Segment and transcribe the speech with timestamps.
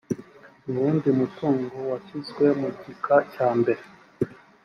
[0.65, 3.83] mu wundi mutungo washyizwe mugika cyambere